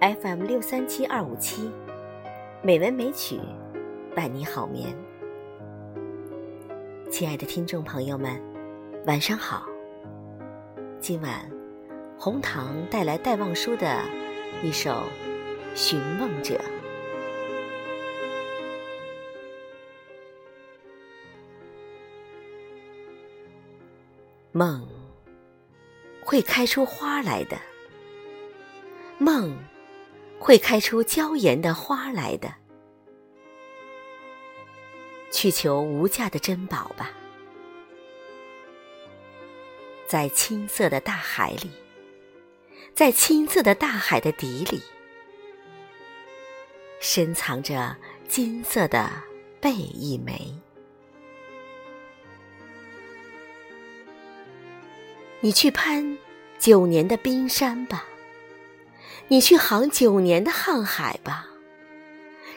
[0.00, 1.68] FM 六三七二五七，
[2.62, 3.40] 美文美曲，
[4.14, 4.96] 伴你好眠。
[7.10, 8.40] 亲爱的听众朋友们，
[9.06, 9.66] 晚上好。
[11.00, 11.50] 今晚，
[12.16, 14.04] 红糖带来戴望舒的
[14.62, 14.90] 一首
[15.74, 16.54] 《寻梦者》。
[24.52, 24.86] 梦
[26.24, 27.58] 会开出花来的，
[29.18, 29.56] 梦
[30.38, 32.54] 会开出娇艳的花来的。
[35.30, 37.10] 去求无价的珍宝吧，
[40.06, 41.70] 在青色的大海里，
[42.94, 44.80] 在青色的大海的底里，
[46.98, 47.94] 深藏着
[48.26, 49.10] 金色的
[49.60, 50.34] 贝一枚。
[55.40, 56.16] 你去攀
[56.58, 58.07] 九年的冰山吧，
[59.28, 61.46] 你去航九年的瀚海吧，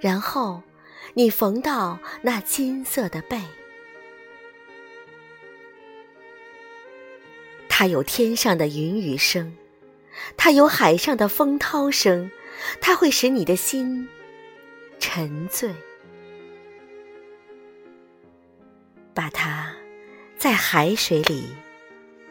[0.00, 0.62] 然后
[1.14, 3.40] 你缝到那金色的背。
[7.68, 9.54] 它有天上的云雨声，
[10.36, 12.30] 它有海上的风涛声，
[12.80, 14.08] 它会使你的心
[14.98, 15.72] 沉醉。
[19.14, 19.74] 把它
[20.36, 21.54] 在海水里。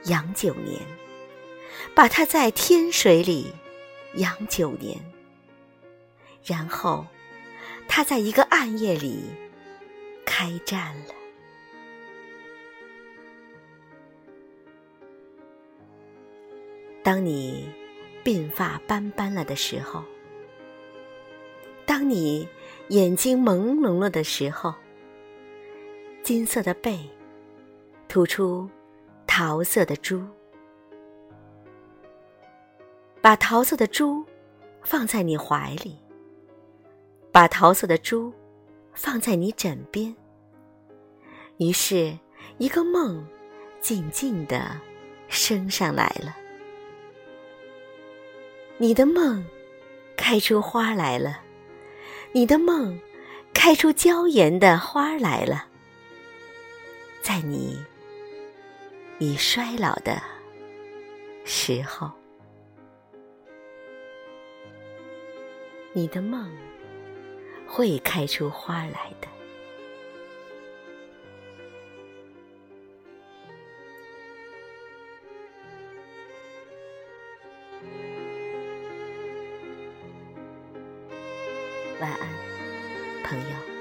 [0.05, 0.79] 养九年，
[1.95, 3.51] 把它在天水里
[4.15, 4.99] 养九年，
[6.43, 7.05] 然后
[7.87, 9.23] 他在一个暗夜里
[10.25, 11.13] 开战了。
[17.03, 17.69] 当你
[18.23, 20.03] 鬓发斑斑了的时候，
[21.85, 22.47] 当你
[22.89, 24.73] 眼睛朦胧了的时候，
[26.23, 26.99] 金色的背
[28.07, 28.69] 吐出。
[29.27, 30.25] 桃色的珠，
[33.25, 34.23] 把桃色的珠
[34.83, 35.97] 放在你怀里，
[37.31, 38.31] 把桃色的珠
[38.93, 40.15] 放在你枕边。
[41.57, 42.15] 于是，
[42.59, 43.25] 一个梦
[43.81, 44.79] 静静的
[45.27, 46.37] 升上来了。
[48.77, 49.43] 你的梦
[50.15, 51.41] 开出花来了，
[52.31, 52.95] 你的梦
[53.55, 55.65] 开出娇艳的花来了，
[57.23, 57.83] 在你。
[59.17, 60.21] 已衰老的
[61.43, 62.11] 时候，
[65.97, 66.51] 你的梦
[67.65, 69.29] 会开出花来的。
[82.01, 82.27] 晚安，
[83.23, 83.74] 朋友。